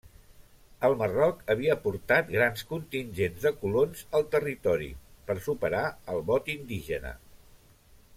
[0.87, 4.89] El Marroc havia portat grans contingents de colons al territori
[5.29, 5.83] per superar
[6.15, 7.13] el vot indígena.